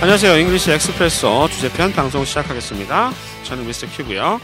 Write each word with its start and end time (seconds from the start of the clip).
안녕하세요. 0.00 0.38
English 0.38 0.72
Expresso 0.72 1.48
주제편 1.50 1.92
방송 1.92 2.24
시작하겠습니다. 2.24 3.10
저는 3.44 3.66
Mr. 3.66 3.86
Q고요. 3.86 4.40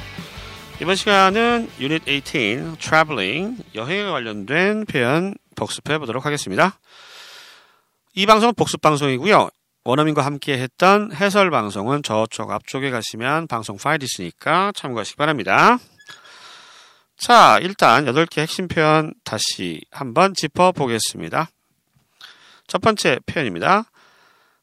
이번 0.82 0.94
시간은 0.96 1.70
유닛 1.80 2.06
18 2.06 2.76
traveling 2.78 3.64
여행에 3.74 4.04
관련된 4.04 4.84
표현 4.84 5.34
복습해 5.54 5.96
보도록 5.96 6.26
하겠습니다. 6.26 6.78
이 8.12 8.26
방송은 8.26 8.52
복습 8.54 8.82
방송이고요. 8.82 9.48
원어민과 9.84 10.26
함께 10.26 10.58
했던 10.58 11.10
해설 11.14 11.50
방송은 11.50 12.02
저쪽 12.02 12.50
앞쪽에 12.50 12.90
가시면 12.90 13.46
방송 13.48 13.78
파일이 13.78 14.04
있으니까 14.04 14.72
참고하시기 14.76 15.16
바랍니다. 15.16 15.78
자, 17.16 17.58
일단 17.62 18.04
8개 18.04 18.42
핵심 18.42 18.68
표현 18.68 19.14
다시 19.24 19.80
한번 19.90 20.34
짚어 20.34 20.72
보겠습니다. 20.72 21.48
첫 22.66 22.82
번째 22.82 23.20
표현입니다. 23.24 23.86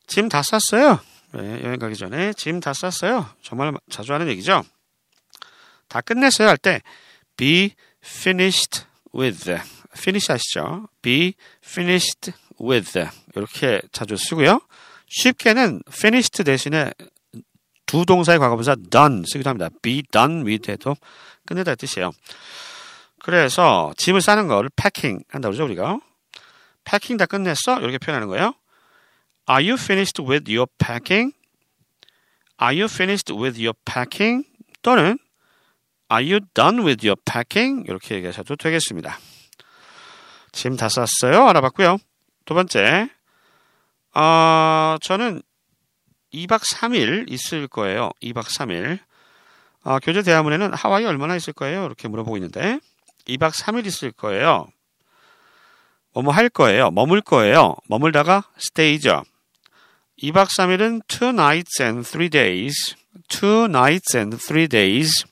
짐 0.08 0.30
다 0.30 0.42
쌌어요. 0.44 1.00
네, 1.34 1.62
여행 1.64 1.80
가기 1.80 1.96
전에 1.96 2.34
짐 2.34 2.60
다 2.60 2.74
쌌어요. 2.74 3.30
정말 3.42 3.74
자주 3.90 4.14
하는 4.14 4.28
얘기죠. 4.30 4.64
다 5.88 6.02
끝냈어요 6.02 6.48
할 6.48 6.58
때 6.58 6.82
be 7.38 7.72
finished 8.04 8.84
with 9.14 9.52
finish 9.96 10.32
아시죠? 10.32 10.88
be 11.02 11.34
finished 11.64 12.32
with 12.62 13.00
이렇게 13.36 13.82
자주 13.92 14.18
쓰고요. 14.18 14.60
쉽게는 15.08 15.82
finished 15.90 16.44
대신에 16.44 16.92
두 17.86 18.06
동사의 18.06 18.40
과거분사 18.40 18.76
done 18.90 19.24
쓰기도 19.28 19.50
합니다. 19.50 19.70
be 19.82 20.02
done 20.12 20.44
with 20.44 20.72
해도 20.72 20.96
끝내다 21.46 21.76
뜻이에요. 21.76 22.12
그래서 23.20 23.94
짐을 23.98 24.22
싸는 24.22 24.48
걸 24.48 24.70
packing 24.76 25.24
한다고 25.30 25.52
그러죠 25.54 25.66
우리가. 25.66 26.00
packing 26.86 27.18
다 27.18 27.26
끝냈어? 27.26 27.80
이렇게 27.80 27.98
표현하는 27.98 28.28
거예요. 28.28 28.54
Are 29.49 29.61
you 29.61 29.73
finished 29.75 30.22
with 30.23 30.49
your 30.49 30.67
packing? 30.80 31.33
Are 32.61 32.73
you 32.73 32.86
finished 32.86 33.33
with 33.33 33.59
your 33.59 33.73
packing? 33.86 34.45
또는 34.81 35.17
Are 36.11 36.23
you 36.23 36.39
done 36.53 36.83
with 36.86 37.05
your 37.05 37.16
packing? 37.25 37.83
이렇게 37.88 38.16
얘기하셔도 38.16 38.55
되겠습니다. 38.55 39.17
짐 40.52 40.77
다 40.77 40.88
쌌어요? 40.88 41.47
알아봤고요. 41.49 41.97
두 42.45 42.53
번째, 42.53 43.09
어, 44.14 44.97
저는 45.02 45.41
2박 46.33 46.59
3일 46.59 47.31
있을 47.31 47.67
거예요. 47.67 48.11
2박 48.21 48.44
3일. 48.44 48.99
어, 49.83 49.99
교재 49.99 50.21
대화문에는 50.21 50.73
하와이 50.73 51.05
얼마나 51.05 51.36
있을 51.36 51.53
거예요? 51.53 51.86
이렇게 51.86 52.08
물어보고 52.08 52.38
있는데 52.38 52.80
2박 53.27 53.52
3일 53.52 53.86
있을 53.88 54.11
거예요. 54.11 54.67
뭐뭐 56.14 56.31
할 56.31 56.49
거예요. 56.49 56.91
머물 56.91 57.21
거예요. 57.21 57.75
머물다가 57.89 58.44
stay죠. 58.58 59.23
2박 60.22 60.47
3일은 60.58 61.02
two 61.08 61.30
nights 61.30 61.81
and 61.81 62.08
three 62.08 62.30
days. 62.30 62.95
two 63.30 63.66
nights 63.66 64.16
and 64.16 64.38
three 64.38 64.67
days. 64.67 65.25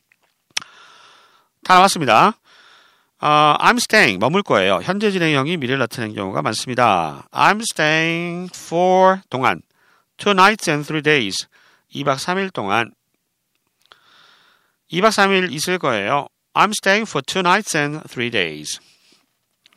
다 1.63 1.75
나왔습니다. 1.75 2.33
어, 3.19 3.55
I'm 3.59 3.77
staying 3.77 4.19
머물 4.19 4.41
거예요. 4.41 4.79
현재 4.81 5.11
진행형이 5.11 5.57
미래를 5.57 5.79
나타내는 5.79 6.15
경우가 6.15 6.41
많습니다. 6.41 7.27
I'm 7.31 7.61
staying 7.61 8.49
for 8.55 9.21
동안 9.29 9.61
two 10.17 10.31
nights 10.31 10.69
and 10.69 10.85
three 10.85 11.03
days 11.03 11.47
2박 11.93 12.15
3일 12.15 12.51
동안 12.51 12.93
2박 14.91 15.09
3일 15.09 15.51
있을 15.53 15.77
거예요. 15.77 16.27
I'm 16.53 16.71
staying 16.71 17.07
for 17.07 17.21
two 17.21 17.41
nights 17.41 17.77
and 17.77 18.01
three 18.09 18.31
days. 18.31 18.79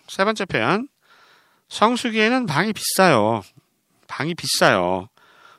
세 0.09 0.25
번째 0.25 0.45
표현 0.47 0.89
성수기에는 1.69 2.47
방이 2.47 2.73
비싸요. 2.73 3.43
방이 4.15 4.37
비싸요. 4.37 5.09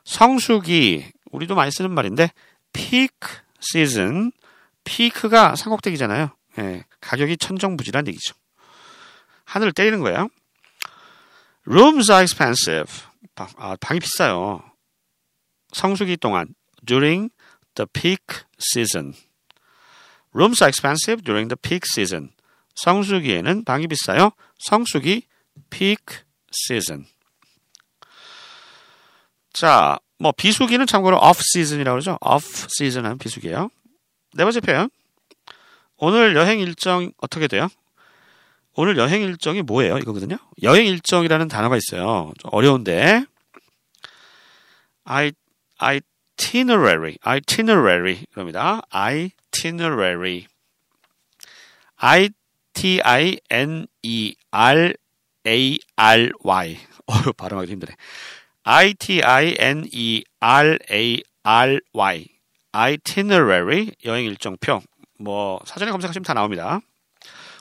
성수기 0.04 1.12
우리도 1.30 1.54
많이 1.54 1.70
쓰는 1.70 1.90
말인데 1.90 2.30
peak 2.72 3.10
season 3.62 4.32
피크가 4.82 5.56
삼각대기잖아요. 5.56 6.30
예, 6.60 6.84
가격이 7.02 7.36
천정부지란 7.36 8.08
얘기죠. 8.08 8.34
하늘을 9.44 9.72
때리는 9.72 10.00
거예요. 10.00 10.28
Rooms 11.66 12.10
are 12.10 12.22
expensive. 12.22 12.90
방, 13.34 13.48
아, 13.58 13.76
방이 13.78 14.00
비싸요. 14.00 14.62
성수기 15.72 16.16
동안 16.16 16.54
during 16.82 17.28
the 17.74 17.86
peak 17.92 18.24
season. 18.58 19.12
Rooms 20.32 20.64
are 20.64 20.70
expensive 20.70 21.22
during 21.22 21.54
the 21.54 21.58
peak 21.60 21.82
season. 21.92 22.30
성수기에는 22.76 23.64
방이 23.64 23.86
비싸요. 23.86 24.30
성수기 24.60 25.26
peak 25.68 26.24
season. 26.50 27.06
자, 29.56 29.98
뭐 30.18 30.32
비수기는 30.32 30.86
참고로 30.86 31.16
off 31.16 31.40
season이라고 31.40 31.94
그러죠. 31.94 32.18
off 32.20 32.66
season은 32.78 33.16
비수기예요. 33.16 33.70
네 34.34 34.44
번째 34.44 34.60
표현. 34.60 34.90
오늘 35.96 36.36
여행 36.36 36.60
일정 36.60 37.10
어떻게 37.16 37.48
돼요? 37.48 37.68
오늘 38.74 38.98
여행 38.98 39.22
일정이 39.22 39.62
뭐예요? 39.62 39.96
이거거든요. 39.96 40.36
여행 40.62 40.84
일정이라는 40.84 41.48
단어가 41.48 41.78
있어요. 41.78 42.34
좀 42.38 42.50
어려운데. 42.52 43.24
I, 45.04 45.32
itinerary, 45.80 47.16
itinerary 47.26 48.26
그럽니다. 48.34 48.82
itinerary. 48.92 50.48
I 51.96 52.28
T 52.74 53.00
I 53.02 53.38
N 53.48 53.86
E 54.02 54.34
R 54.50 54.92
A 55.46 55.78
R 55.96 56.30
Y. 56.40 56.78
어, 57.06 57.32
발음하기 57.32 57.72
힘드네. 57.72 57.94
I 58.68 58.94
T 58.94 59.22
I 59.22 59.54
N 59.60 59.88
E 59.92 60.24
R 60.40 60.78
A 60.90 61.22
R 61.44 61.80
Y. 61.92 62.26
itinerary 62.74 63.92
여행 64.04 64.24
일정표. 64.24 64.82
뭐 65.20 65.60
사전에 65.64 65.92
검색하시면 65.92 66.24
다 66.24 66.34
나옵니다. 66.34 66.80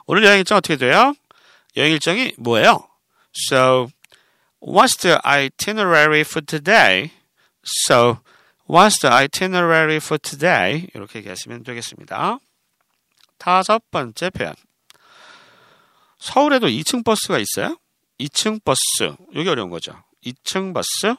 오늘 0.07 0.23
여행 0.23 0.39
일정 0.39 0.57
어떻게 0.57 0.77
돼요? 0.77 1.13
여행 1.77 1.91
일정이 1.91 2.33
뭐예요? 2.37 2.87
So, 3.47 3.89
what's 4.59 4.97
the 4.99 5.19
itinerary 5.23 6.21
for 6.21 6.43
today? 6.43 7.11
So, 7.85 8.17
what's 8.67 8.99
the 8.99 9.13
itinerary 9.13 9.97
for 9.97 10.17
today? 10.17 10.87
이렇게 10.95 11.19
얘기하시면 11.19 11.63
되겠습니다. 11.63 12.39
다섯 13.37 13.91
번째 13.91 14.31
표현. 14.31 14.55
서울에도 16.17 16.65
2층 16.67 17.05
버스가 17.05 17.37
있어요? 17.37 17.77
2층 18.19 18.63
버스. 18.63 19.15
여기 19.35 19.47
어려운 19.47 19.69
거죠. 19.69 20.04
2층 20.25 20.73
버스. 20.73 21.15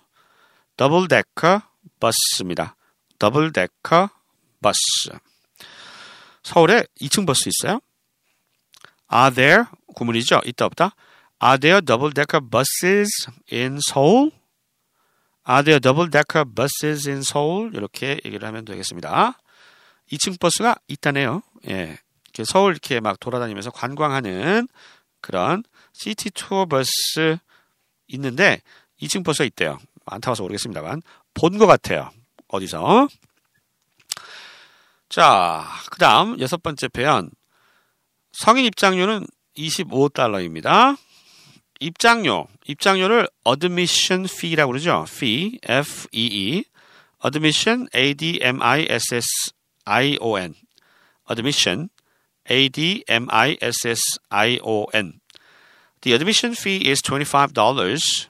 double 0.76 1.08
decker 1.08 1.62
버스입니다. 2.00 2.76
double 3.18 3.52
decker 3.52 4.10
버스. 4.60 5.18
서울에 6.42 6.84
2층 7.00 7.26
버스 7.26 7.48
있어요? 7.48 7.80
Are 9.12 9.34
there 9.34 9.64
구문이죠? 9.94 10.42
있다 10.44 10.66
없다? 10.66 10.94
Are 11.42 11.58
there 11.58 11.80
double 11.80 12.12
decker 12.12 12.40
buses 12.40 13.10
in 13.52 13.78
Seoul? 13.88 14.30
Are 15.48 15.62
there 15.62 15.80
double 15.80 16.10
decker 16.10 16.44
buses 16.44 17.08
in 17.08 17.18
Seoul? 17.18 17.70
이렇게 17.74 18.20
얘기를 18.24 18.46
하면 18.48 18.64
되겠습니다. 18.64 19.38
2층 20.10 20.38
버스가 20.40 20.76
있다네요. 20.88 21.42
예. 21.68 21.98
서울 22.44 22.72
이렇게 22.72 23.00
막 23.00 23.18
돌아다니면서 23.18 23.70
관광하는 23.70 24.68
그런 25.20 25.64
city 25.92 26.30
tour 26.30 26.66
버스 26.66 27.38
있는데 28.08 28.60
2층 29.02 29.24
버스가 29.24 29.44
있대요. 29.44 29.78
안 30.06 30.20
타봐서 30.20 30.42
모르겠습니다만 30.42 31.02
본 31.34 31.58
것 31.58 31.66
같아요. 31.66 32.10
어디서? 32.48 33.08
자, 35.08 35.64
그 35.90 35.98
다음 35.98 36.38
여섯 36.40 36.62
번째 36.62 36.88
표현. 36.88 37.30
성인 38.32 38.64
입장료는 38.66 39.26
25달러입니다. 39.56 40.96
입장료, 41.80 42.46
입장료를 42.66 43.28
admission 43.46 44.26
fee라고 44.30 44.72
그러죠. 44.72 45.04
fee, 45.08 45.58
F-E-E. 45.62 46.64
admission, 47.24 47.88
A-D-M-I-S-S-I-O-N. 47.94 48.44
admission, 51.30 51.88
A-D-M-I-S-S-I-O-N. 52.50 53.20
The 56.02 56.14
admission 56.14 56.52
fee 56.54 56.90
is 56.90 57.00
$25. 57.02 58.28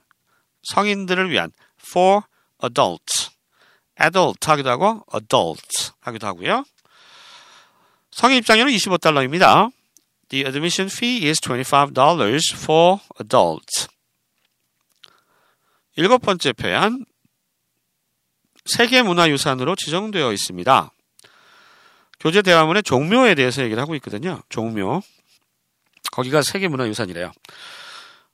성인들을 0.73 1.31
위한 1.31 1.53
for 1.81 2.23
adults. 2.63 3.31
adult 4.01 4.39
하기도 4.49 4.71
하고 4.71 5.05
adult 5.15 5.93
하기도 6.01 6.27
하고요. 6.27 6.65
성인 8.11 8.39
입장료는 8.39 8.73
25달러입니다. 8.73 9.71
The 10.29 10.45
admission 10.47 10.91
fee 10.91 11.29
is 11.29 11.41
$25 11.41 12.55
for 12.55 12.99
adults. 13.21 13.89
일곱 15.97 16.19
번째 16.19 16.53
표현. 16.53 17.05
세계문화유산으로 18.67 19.77
지정되어 19.77 20.33
있습니다. 20.33 20.91
교재 22.19 22.43
대화문에 22.43 22.83
종묘에 22.83 23.35
대해서 23.35 23.63
얘기를 23.63 23.81
하고 23.81 23.95
있거든요. 23.97 24.43
종묘. 24.49 25.03
거기가 26.13 26.43
세계문화유산이래요. 26.43 27.33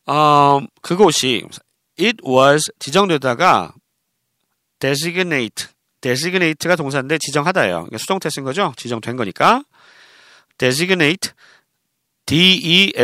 어, 0.07 0.61
그곳이 0.81 1.45
it 1.99 2.19
was 2.27 2.71
지정되다가 2.79 3.75
designate. 4.79 5.69
designate가 6.01 6.77
동사인데 6.77 7.19
지정하다예요. 7.19 7.89
수동태 7.97 8.29
쓴 8.31 8.45
거죠? 8.45 8.73
지정된 8.77 9.17
거니까. 9.17 9.63
designate. 10.59 11.33
D-E-S-I-G-N-A-T-E. 12.27 12.99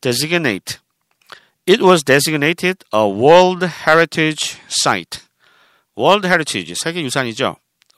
designate. 0.00 0.78
It 1.66 1.82
was 1.82 2.04
designated 2.04 2.84
a 2.94 3.08
World 3.08 3.66
Heritage 3.66 4.58
Site. 4.68 5.22
World 5.98 6.26
Heritage, 6.26 6.74
세계 6.76 7.02
유산이죠. 7.02 7.56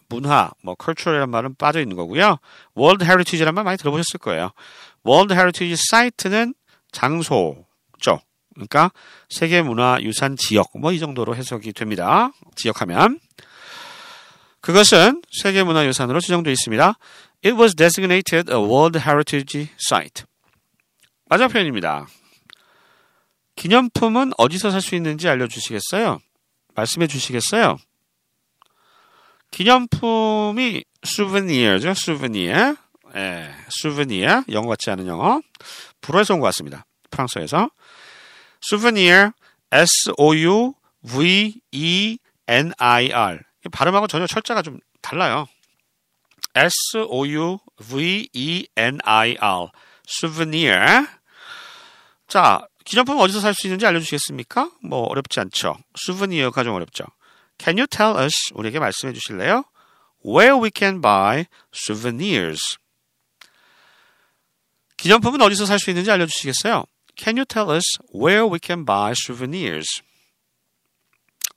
문화, 0.09 0.51
뭐 0.63 0.75
cultural이라는 0.83 1.31
말은 1.31 1.57
빠져 1.57 1.81
있는 1.81 1.97
거고요. 1.97 2.39
World 2.77 3.05
Heritage라는 3.05 3.55
말 3.55 3.65
많이 3.65 3.77
들어보셨을 3.77 4.19
거예요. 4.21 4.53
World 5.07 5.35
Heritage 5.35 5.77
Site는 5.93 6.55
장소죠. 6.93 8.21
그러니까 8.55 8.91
세계 9.29 9.63
문화 9.63 9.99
유산 10.03 10.37
지역 10.37 10.71
뭐 10.75 10.93
이 10.93 10.99
정도로 10.99 11.37
해석이 11.37 11.73
됩니다. 11.73 12.31
지역하면 12.57 13.21
그것은 14.61 15.23
세계 15.31 15.63
문화 15.63 15.87
유산으로 15.87 16.21
지정되어 16.21 16.53
있습니다. 16.53 16.99
It 17.45 17.57
was 17.57 17.75
designated 17.77 18.51
a 18.51 18.59
World 18.59 18.99
Heritage 18.99 19.69
Site. 19.81 20.25
마지막 21.27 21.49
표현입니다. 21.53 22.07
기념품은 23.55 24.33
어디서 24.39 24.71
살 24.71 24.81
수 24.81 24.95
있는지 24.97 25.29
알려주시겠어요? 25.29 26.19
말씀해 26.75 27.07
주시겠어요? 27.07 27.77
기념품이 29.51 30.85
souvenir죠, 31.05 31.91
souvenir. 31.91 32.77
예, 33.17 33.51
souvenir. 33.81 34.43
영어 34.51 34.69
같지 34.69 34.91
않은 34.91 35.07
영어. 35.07 35.41
불어에서 36.01 36.35
온 36.35 36.41
것 36.41 36.47
같습니다. 36.47 36.85
프랑스에서. 37.11 37.71
souvenir, 38.65 39.31
S-O-U-V-E-N-I-R. 42.11 43.39
발음하고 43.73 44.07
전혀 44.07 44.27
철자가 44.27 44.63
좀 44.63 44.81
달라요. 45.03 45.47
S-O-U-V-E-N-I-R. 48.49 49.69
souvenir. 50.09 51.07
자, 52.27 52.67
기념품 52.85 53.19
어디서 53.19 53.41
살 53.41 53.55
수 53.55 53.67
있는지 53.67 53.87
알려주시겠습니까? 53.87 54.71
뭐 54.83 55.03
어렵지 55.05 55.41
않죠. 55.41 55.77
souvenir가 55.97 56.65
좀 56.65 56.75
어렵죠. 56.75 57.05
Can 57.59 57.77
you 57.79 57.87
tell 57.87 58.17
us, 58.23 58.33
우리에게 58.55 58.79
말씀해 58.79 59.13
주실래요? 59.13 59.65
Where 60.25 60.57
we 60.61 60.71
can 60.75 61.01
buy 61.01 61.47
souvenirs. 61.75 62.61
기념품은 64.99 65.41
어디서 65.41 65.67
살 65.67 65.79
수 65.79 65.91
있는지 65.91 66.11
알려주시겠어요? 66.11 66.85
Can 67.17 67.37
you 67.39 67.45
tell 67.47 67.75
us 67.75 67.99
where 68.15 68.45
we 68.45 68.59
can 68.63 68.85
buy 68.85 69.13
souvenirs? 69.13 70.03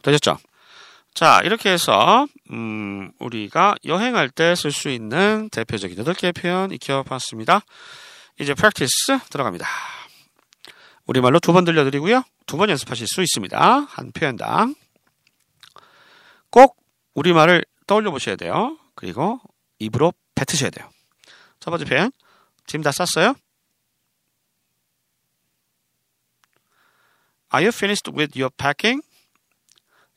되셨죠? 0.02 0.38
자, 1.14 1.42
이렇게 1.44 1.70
해서 1.72 2.26
음, 2.52 3.12
우리가 3.20 3.76
여행할 3.86 4.30
때 4.30 4.54
쓸 4.56 4.72
수 4.72 4.90
있는 4.90 5.50
대표적인 5.52 5.98
8개의 5.98 6.34
표현 6.36 6.72
익혀봤습니다. 6.72 7.62
이제 8.40 8.54
practice 8.54 9.20
들어갑니다. 9.30 9.68
우리말로 11.06 11.40
두 11.40 11.52
번 11.54 11.66
들려드리고요. 11.66 12.24
두 12.46 12.58
번 12.58 12.70
연습하실 12.70 13.08
수 13.08 13.22
있습니다. 13.22 13.80
한 13.90 14.12
표현당. 14.14 14.76
꼭 16.50 16.78
우리말을 17.14 17.66
떠올려 17.88 18.12
보셔야 18.12 18.36
돼요. 18.36 18.78
그리고 18.96 19.40
입으로 19.80 20.14
뱉으셔야 20.36 20.70
돼요. 20.70 20.90
첫 21.60 21.72
번째 21.72 21.86
표현. 21.86 22.12
짐 22.66 22.82
다 22.82 22.92
쌌어요? 22.92 23.36
Are 27.54 27.66
you 27.66 27.70
finished 27.70 28.10
with 28.12 28.40
your 28.40 28.50
packing? 28.56 29.02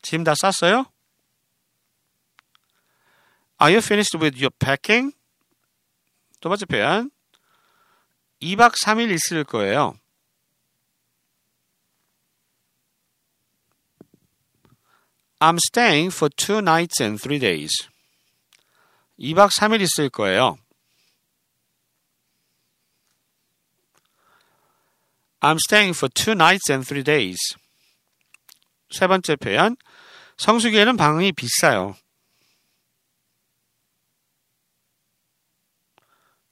짐 0.03 0.23
다 0.23 0.35
쌌어요? 0.35 0.87
Are 3.61 3.73
you 3.73 3.79
finished 3.79 4.17
with 4.19 4.39
your 4.39 4.51
packing? 4.59 5.17
두 6.41 6.49
번째 6.49 6.67
표현. 6.67 7.11
2박 8.41 8.75
3일 8.85 9.11
있을 9.11 9.45
거예요. 9.45 9.99
I'm 15.41 15.59
staying 15.59 16.11
for 16.11 16.31
two 16.31 16.59
nights 16.59 17.03
and 17.03 17.21
three 17.21 17.39
days. 17.39 17.89
2박 19.19 19.51
3일 19.59 19.81
있을 19.83 20.11
거예요. 20.11 20.59
I'm 25.45 25.59
staying 25.59 25.93
for 25.93 26.09
two 26.09 26.35
nights 26.35 26.71
and 26.71 26.87
three 26.87 27.03
days. 27.03 27.37
세 28.91 29.07
번째 29.07 29.37
표현. 29.37 29.77
성수기에는 30.39 30.97
방이 30.97 31.33
비싸요. 31.33 31.97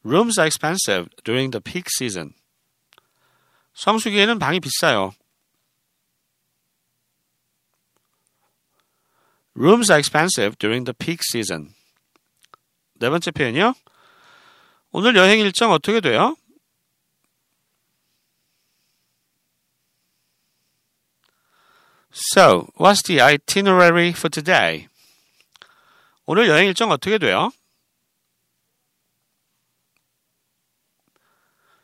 Rooms 0.05 0.39
are 0.39 0.47
expensive 0.47 1.09
during 1.25 1.53
the 1.53 1.63
peak 1.63 1.87
season. 1.89 2.35
성수기에는 3.73 4.39
방이 4.39 4.61
비싸요. 4.61 5.15
Rooms 9.55 9.91
are 9.91 9.99
expensive 9.99 10.59
during 10.59 10.85
the 10.85 10.93
peak 10.93 11.21
season. 11.33 11.73
네 13.01 13.09
번째 13.09 13.31
표현이요. 13.31 13.73
오늘 14.91 15.17
여행 15.17 15.41
일정 15.41 15.73
어떻게 15.73 16.03
돼요? 16.03 16.37
So, 22.13 22.69
what's 22.77 23.03
the 23.03 23.23
itinerary 23.23 24.11
for 24.11 24.29
today? 24.29 24.89
오늘 26.27 26.47
여행 26.47 26.67
일정 26.67 26.91
어떻게 26.91 27.17
돼요? 27.17 27.51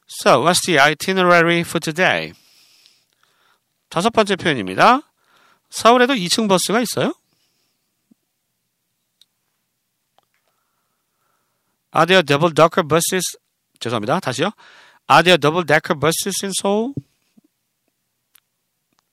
So, 0.06 0.42
what's 0.42 0.60
the 0.66 0.78
itinerary 0.78 1.60
for 1.60 1.80
today? 1.80 2.34
다섯 3.88 4.10
번째 4.10 4.36
표현입니다. 4.36 5.00
서울에도 5.70 6.12
2층 6.14 6.46
버스가 6.46 6.80
있어요? 6.80 7.14
Are 11.94 12.06
there 12.06 12.22
double-decker 12.22 12.86
buses? 12.86 13.38
죄송합니다. 13.80 14.20
다시요. 14.20 14.52
Are 15.10 15.24
there 15.24 15.38
double-decker 15.38 15.98
buses 15.98 16.44
in 16.44 16.52
Seoul? 16.60 16.92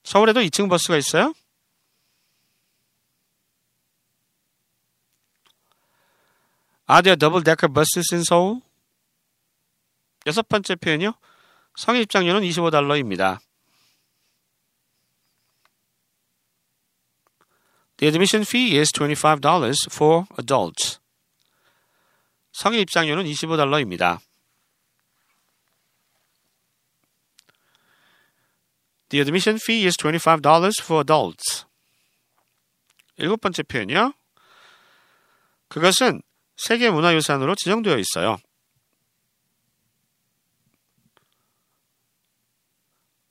서울에도 0.06 0.40
2층 0.40 0.68
버스가 0.70 0.96
있어요? 0.98 1.34
Are 6.88 7.02
there 7.02 7.16
double-decker 7.16 7.66
buses 7.66 8.14
in 8.14 8.20
Seoul? 8.20 8.60
여섯 10.26 10.46
번째 10.46 10.76
표현이요. 10.76 11.12
성인 11.74 12.02
입장료는 12.02 12.42
25달러입니다. 12.42 13.40
The 17.96 18.08
admission 18.08 18.42
fee 18.46 18.78
is 18.78 18.92
$25 18.92 19.92
for 19.92 20.26
adults. 20.38 21.00
성인 22.52 22.78
입장료는 22.78 23.24
25달러입니다. 23.24 24.20
The 29.09 29.19
admission 29.19 29.57
fee 29.59 29.85
is 29.85 29.97
$25 29.97 30.81
for 30.81 31.01
adults. 31.01 31.65
일곱 33.17 33.41
번째 33.41 33.63
표현이요. 33.63 34.13
그것은 35.67 36.21
세계 36.55 36.89
문화유산으로 36.89 37.55
지정되어 37.55 37.97
있어요. 37.97 38.37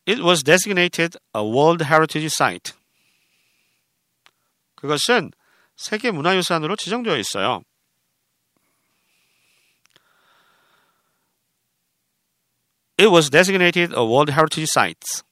It 0.06 0.22
was 0.22 0.42
designated 0.42 1.16
a 1.34 1.42
World 1.42 1.84
Heritage 1.84 2.26
Site. 2.26 2.72
그것은 4.74 5.30
세계 5.76 6.10
문화유산으로 6.10 6.76
지정되어 6.76 7.16
있어요. 7.18 7.62
It 12.98 13.08
was 13.10 13.30
designated 13.30 13.92
a 13.94 14.04
World 14.04 14.32
Heritage 14.32 14.68
Site. 14.68 15.22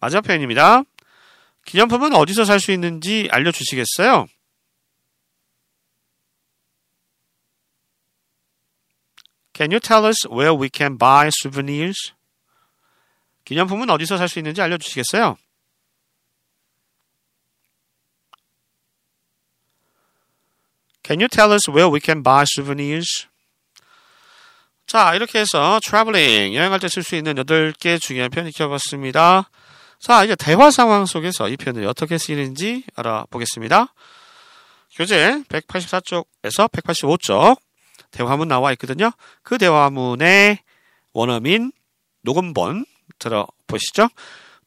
마지막 0.00 0.22
표현입니다. 0.22 0.82
기념품은 1.66 2.14
어디서 2.14 2.44
살 2.44 2.58
수 2.58 2.72
있는지 2.72 3.28
알려주시겠어요? 3.30 4.26
Can 9.52 9.72
you 9.72 9.80
tell 9.80 10.06
us 10.06 10.26
where 10.26 10.54
we 10.54 10.70
can 10.72 10.96
buy 10.96 11.28
souvenirs? 11.28 12.12
기념품은 13.44 13.90
어디서 13.90 14.16
살 14.16 14.28
수 14.28 14.38
있는지 14.38 14.62
알려주시겠어요? 14.62 15.36
Can 21.02 21.20
you 21.20 21.28
tell 21.28 21.52
us 21.52 21.68
where 21.68 21.92
we 21.92 22.00
can 22.02 22.22
buy 22.22 22.44
souvenirs? 22.44 23.26
자, 24.86 25.14
이렇게 25.14 25.40
해서 25.40 25.78
traveling, 25.84 26.56
여행할 26.56 26.80
때 26.80 26.88
쓸 26.88 27.02
수 27.02 27.16
있는 27.16 27.34
8개 27.34 28.00
중요한 28.00 28.30
표현 28.30 28.48
익혀봤습니다. 28.48 29.50
자, 30.00 30.24
이제 30.24 30.34
대화 30.34 30.70
상황 30.70 31.04
속에서 31.04 31.48
이 31.50 31.58
표현들이 31.58 31.84
어떻게 31.86 32.16
쓰이는지 32.16 32.84
알아보겠습니다. 32.96 33.92
교재 34.92 35.42
184쪽에서 35.48 36.70
185쪽 36.70 37.60
대화문 38.10 38.48
나와 38.48 38.72
있거든요. 38.72 39.10
그 39.42 39.58
대화문의 39.58 40.58
원어민 41.12 41.70
녹음본 42.22 42.86
들어보시죠. 43.18 44.08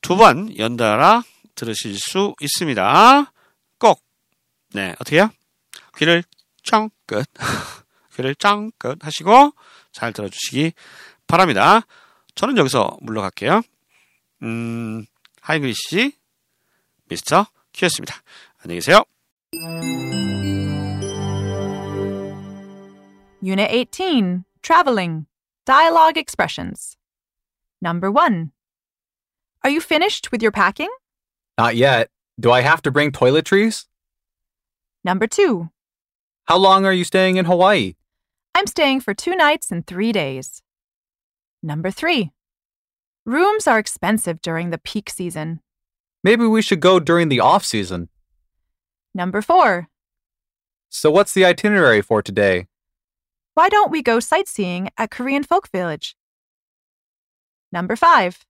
두 0.02 0.18
번 0.18 0.56
연달아 0.58 1.24
들으실 1.56 1.98
수 1.98 2.36
있습니다. 2.40 3.32
꼭, 3.80 4.02
네, 4.74 4.94
어떻게요? 5.00 5.30
귀를 5.98 6.24
쫑긋, 6.62 7.26
귀를 8.16 8.36
쫑긋 8.36 9.04
하시고 9.04 9.54
잘 9.92 10.14
들어주시기 10.14 10.74
바랍니다. 11.26 11.82
저는 12.36 12.58
여기서 12.58 12.98
물러갈게요. 13.02 13.62
음, 14.44 15.06
하이글리시 15.43 16.13
미스터 17.07 17.47
큐였습니다. 17.73 18.17
안녕히 18.63 18.81
계세요. 18.81 19.05
Unit 23.41 23.71
18 23.71 24.45
Traveling 24.63 25.27
Dialogue 25.65 26.19
Expressions. 26.19 26.97
Number 27.81 28.11
1. 28.11 28.53
Are 29.65 29.71
you 29.71 29.81
finished 29.81 30.31
with 30.33 30.43
your 30.43 30.53
packing? 30.53 30.91
Not 31.57 31.77
yet. 31.77 32.11
Do 32.39 32.51
I 32.51 32.61
have 32.63 32.83
to 32.83 32.91
bring 32.91 33.11
toiletries? 33.11 33.87
Number 35.05 35.27
2. 35.27 35.69
How 36.47 36.57
long 36.59 36.85
are 36.85 36.93
you 36.93 37.05
staying 37.05 37.37
in 37.37 37.47
Hawaii? 37.47 37.95
I'm 38.55 38.67
staying 38.67 39.01
for 39.01 39.15
two 39.15 39.37
nights 39.37 39.71
and 39.71 39.87
three 39.87 40.13
days. 40.13 40.63
Number 41.63 41.91
3. 41.91 42.33
Rooms 43.26 43.68
are 43.68 43.80
expensive 43.80 44.42
during 44.42 44.70
the 44.70 44.78
peak 44.78 45.10
season. 45.10 45.62
Maybe 46.24 46.46
we 46.46 46.62
should 46.62 46.82
go 46.82 47.00
during 47.00 47.30
the 47.30 47.40
off 47.40 47.64
season. 47.64 48.10
Number 49.16 49.42
4. 49.42 49.88
So, 50.90 51.10
what's 51.10 51.34
the 51.34 51.46
itinerary 51.46 52.02
for 52.02 52.22
today? 52.22 52.68
Why 53.54 53.70
don't 53.70 53.92
we 53.92 54.02
go 54.02 54.20
sightseeing 54.20 54.90
at 54.98 55.10
Korean 55.12 55.44
Folk 55.44 55.70
Village? 55.72 56.16
Number 57.72 57.96
5. 57.96 58.46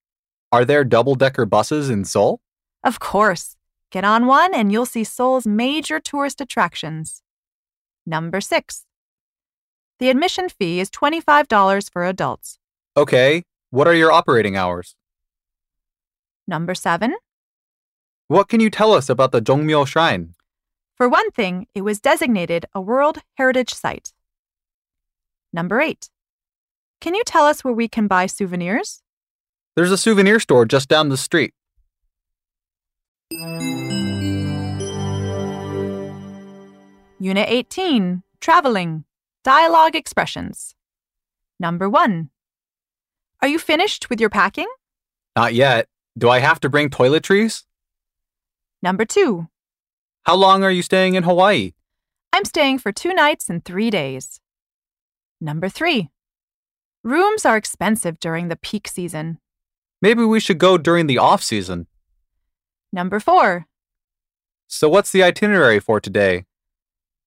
Are 0.52 0.66
there 0.66 0.84
double 0.84 1.16
decker 1.16 1.46
buses 1.46 1.90
in 1.90 2.04
Seoul? 2.04 2.42
Of 2.84 3.00
course. 3.00 3.56
Get 3.92 4.04
on 4.04 4.26
one 4.26 4.54
and 4.56 4.72
you'll 4.72 4.86
see 4.88 5.04
Seoul's 5.04 5.46
major 5.46 6.00
tourist 6.00 6.42
attractions. 6.42 7.22
Number 8.06 8.42
6. 8.42 8.86
The 10.00 10.10
admission 10.10 10.50
fee 10.50 10.80
is 10.80 10.90
$25 10.90 11.92
for 11.92 12.06
adults. 12.06 12.58
Okay. 12.98 13.44
What 13.74 13.88
are 13.88 13.96
your 13.96 14.12
operating 14.12 14.56
hours? 14.56 14.96
Number 16.48 16.76
7. 16.76 17.16
What 18.28 18.48
can 18.48 18.60
you 18.60 18.70
tell 18.70 18.94
us 18.94 19.10
about 19.10 19.32
the 19.32 19.42
Jongmyo 19.42 19.88
Shrine? 19.88 20.36
For 20.96 21.10
one 21.10 21.32
thing, 21.32 21.66
it 21.74 21.82
was 21.82 22.00
designated 22.00 22.68
a 22.76 22.82
World 22.82 23.18
Heritage 23.34 23.74
Site. 23.74 24.14
Number 25.52 25.82
8. 25.82 26.08
Can 27.02 27.16
you 27.16 27.24
tell 27.26 27.48
us 27.48 27.64
where 27.64 27.74
we 27.74 27.88
can 27.88 28.06
buy 28.06 28.28
souvenirs? 28.28 29.02
There's 29.76 29.92
a 29.92 29.98
souvenir 29.98 30.40
store 30.40 30.66
just 30.66 30.88
down 30.88 31.10
the 31.10 31.18
street. 31.18 31.56
Unit 37.20 37.50
18 37.50 38.22
Traveling 38.40 39.06
Dialogue 39.44 39.96
Expressions. 39.96 40.76
Number 41.60 41.90
1. 41.90 42.30
Are 43.44 43.50
you 43.50 43.60
finished 43.60 44.10
with 44.10 44.22
your 44.22 44.30
packing? 44.30 44.70
Not 45.36 45.54
yet. 45.54 45.90
Do 46.18 46.30
I 46.30 46.40
have 46.40 46.62
to 46.62 46.70
bring 46.70 46.90
toiletries? 46.90 47.64
Number 48.82 49.04
2. 49.04 49.50
How 50.24 50.36
long 50.36 50.64
are 50.64 50.72
you 50.72 50.82
staying 50.82 51.16
in 51.16 51.24
Hawaii? 51.24 51.74
I'm 52.32 52.46
staying 52.46 52.80
for 52.80 52.94
two 52.94 53.14
nights 53.14 53.50
and 53.50 53.66
three 53.66 53.90
days. 53.90 54.40
Number 55.42 55.68
3. 55.68 56.10
Rooms 57.04 57.46
are 57.46 57.58
expensive 57.58 58.18
during 58.18 58.48
the 58.48 58.56
peak 58.56 58.88
season. 58.88 59.40
Maybe 60.02 60.24
we 60.24 60.40
should 60.40 60.58
go 60.58 60.78
during 60.78 61.08
the 61.08 61.18
off 61.18 61.44
season. 61.44 61.88
Number 62.94 63.20
4. 63.20 63.66
So, 64.68 64.88
what's 64.88 65.12
the 65.12 65.22
itinerary 65.22 65.82
for 65.82 66.00
today? 66.00 66.46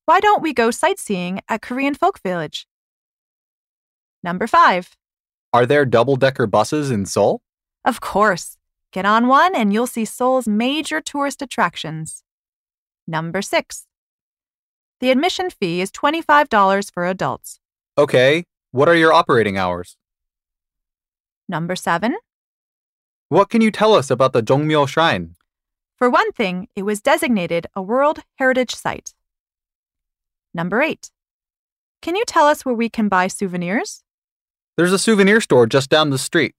Why 0.07 0.21
don't 0.21 0.43
we 0.43 0.55
go 0.55 0.71
sightseeing 0.71 1.43
at 1.47 1.61
Korean 1.61 1.95
Folk 1.95 2.23
Village? 2.23 2.67
Number 4.23 4.47
5. 4.47 4.97
Are 5.57 5.65
there 5.65 5.87
double 5.87 6.17
decker 6.17 6.47
buses 6.47 6.91
in 6.91 7.07
Seoul? 7.07 7.41
Of 7.83 8.03
course. 8.03 8.59
Get 8.93 9.07
on 9.07 9.27
one 9.27 9.57
and 9.57 9.73
you'll 9.73 9.87
see 9.87 10.05
Seoul's 10.05 10.47
major 10.47 11.01
tourist 11.01 11.41
attractions. 11.41 12.23
Number 13.09 13.41
6. 13.41 13.87
The 15.01 15.11
admission 15.11 15.49
fee 15.49 15.81
is 15.81 15.91
$25 15.91 16.93
for 16.93 17.07
adults. 17.07 17.59
Okay. 17.97 18.45
What 18.73 18.87
are 18.87 18.95
your 18.95 19.15
operating 19.15 19.57
hours? 19.57 19.97
Number 21.49 21.75
7. 21.75 22.15
What 23.31 23.49
can 23.49 23.63
you 23.63 23.71
tell 23.71 23.95
us 23.95 24.11
about 24.11 24.35
the 24.35 24.43
Jongmyo 24.43 24.87
Shrine? 24.87 25.37
For 25.97 26.11
one 26.11 26.33
thing, 26.33 26.69
it 26.77 26.83
was 26.83 27.01
designated 27.01 27.67
a 27.75 27.81
World 27.81 28.19
Heritage 28.35 28.75
Site. 28.75 29.15
Number 30.53 30.83
8. 30.83 31.11
Can 32.03 32.15
you 32.15 32.27
tell 32.27 32.47
us 32.47 32.67
where 32.67 32.75
we 32.75 32.91
can 32.91 33.09
buy 33.09 33.29
souvenirs? 33.29 34.03
There's 34.77 34.93
a 34.93 34.99
souvenir 34.99 35.41
store 35.41 35.67
just 35.67 35.89
down 35.89 36.11
the 36.11 36.19
street. 36.19 36.55